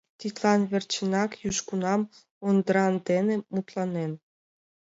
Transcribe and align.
Тидлан 0.19 0.61
верчынак 0.71 1.31
южгунам 1.47 2.01
Ондран 2.47 2.93
дене 3.07 3.35
мутланен. 3.53 4.11